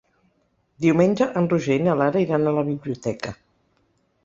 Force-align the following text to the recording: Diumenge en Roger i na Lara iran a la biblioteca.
Diumenge 0.85 1.27
en 1.41 1.51
Roger 1.51 1.77
i 1.83 1.85
na 1.89 1.95
Lara 2.01 2.25
iran 2.25 2.47
a 2.53 2.57
la 2.59 2.65
biblioteca. 2.73 3.37